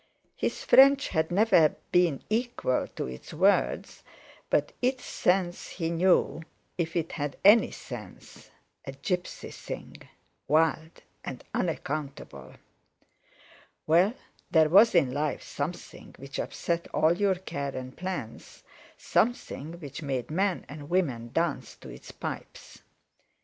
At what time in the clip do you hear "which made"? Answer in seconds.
19.79-20.31